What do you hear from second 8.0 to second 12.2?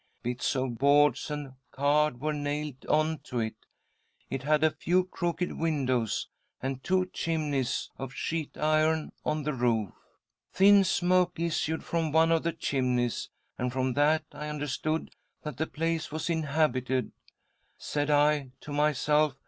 sheet iron on the roof." Thin smoke issued from